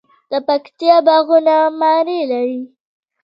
د 0.31 0.33
پکتیا 0.47 0.95
باغونه 1.07 1.55
مڼې 1.79 2.19
لري. 2.31 2.61